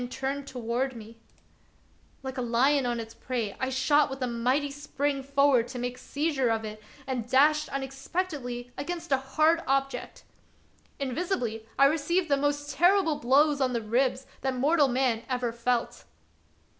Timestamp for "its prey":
2.99-3.55